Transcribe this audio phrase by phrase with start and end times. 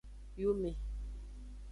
[0.41, 0.71] Yume.